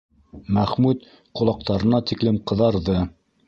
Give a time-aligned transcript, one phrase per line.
[0.57, 1.05] Мәхмүт
[1.41, 3.01] ҡолаҡтарына тиклем ҡыҙарҙы.